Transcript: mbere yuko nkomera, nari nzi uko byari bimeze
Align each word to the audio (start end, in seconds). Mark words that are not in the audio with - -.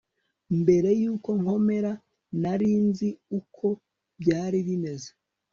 mbere 0.61 0.89
yuko 1.01 1.29
nkomera, 1.41 1.91
nari 2.41 2.69
nzi 2.87 3.09
uko 3.39 3.65
byari 4.21 4.57
bimeze 4.67 5.09